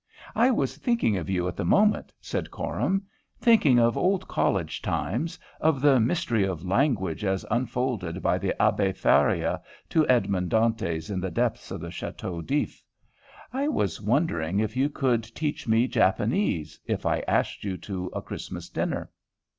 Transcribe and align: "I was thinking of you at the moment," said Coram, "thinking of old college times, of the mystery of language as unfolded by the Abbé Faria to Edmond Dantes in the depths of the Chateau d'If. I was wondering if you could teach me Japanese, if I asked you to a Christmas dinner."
"I 0.33 0.49
was 0.49 0.77
thinking 0.79 1.15
of 1.15 1.29
you 1.29 1.47
at 1.47 1.55
the 1.55 1.63
moment," 1.63 2.11
said 2.19 2.49
Coram, 2.49 3.05
"thinking 3.37 3.77
of 3.77 3.95
old 3.95 4.27
college 4.27 4.81
times, 4.81 5.37
of 5.59 5.79
the 5.79 5.99
mystery 5.99 6.43
of 6.43 6.65
language 6.65 7.23
as 7.23 7.45
unfolded 7.51 8.19
by 8.19 8.39
the 8.39 8.55
Abbé 8.59 8.95
Faria 8.97 9.61
to 9.89 10.07
Edmond 10.09 10.49
Dantes 10.49 11.11
in 11.11 11.19
the 11.19 11.29
depths 11.29 11.69
of 11.69 11.81
the 11.81 11.91
Chateau 11.91 12.41
d'If. 12.41 12.81
I 13.53 13.67
was 13.67 14.01
wondering 14.01 14.59
if 14.59 14.75
you 14.75 14.89
could 14.89 15.23
teach 15.35 15.67
me 15.67 15.87
Japanese, 15.87 16.79
if 16.87 17.05
I 17.05 17.19
asked 17.27 17.63
you 17.63 17.77
to 17.77 18.09
a 18.15 18.23
Christmas 18.23 18.69
dinner." 18.71 19.11